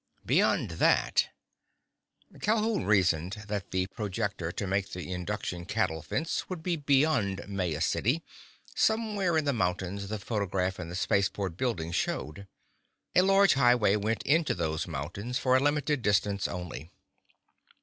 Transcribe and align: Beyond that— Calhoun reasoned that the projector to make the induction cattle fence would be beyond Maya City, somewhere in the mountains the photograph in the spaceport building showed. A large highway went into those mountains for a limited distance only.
Beyond 0.25 0.71
that— 0.81 1.27
Calhoun 2.41 2.85
reasoned 2.85 3.43
that 3.47 3.69
the 3.69 3.85
projector 3.85 4.51
to 4.51 4.65
make 4.65 4.89
the 4.93 5.13
induction 5.13 5.63
cattle 5.65 6.01
fence 6.01 6.49
would 6.49 6.63
be 6.63 6.75
beyond 6.75 7.47
Maya 7.47 7.81
City, 7.81 8.23
somewhere 8.73 9.37
in 9.37 9.45
the 9.45 9.53
mountains 9.53 10.07
the 10.07 10.17
photograph 10.17 10.79
in 10.79 10.89
the 10.89 10.95
spaceport 10.95 11.55
building 11.55 11.91
showed. 11.91 12.47
A 13.15 13.21
large 13.21 13.53
highway 13.53 13.95
went 13.95 14.23
into 14.23 14.55
those 14.55 14.87
mountains 14.87 15.37
for 15.37 15.55
a 15.55 15.59
limited 15.59 16.01
distance 16.01 16.47
only. 16.47 16.89